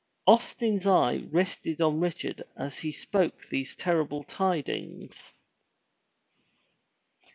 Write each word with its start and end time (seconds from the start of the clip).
Austin's 0.25 0.87
eye 0.87 1.17
rested 1.29 1.79
on 1.79 1.99
Richard 1.99 2.41
as 2.57 2.79
he 2.79 2.91
spoke 2.91 3.47
these 3.49 3.75
terrible 3.75 4.23
tidings. 4.23 5.31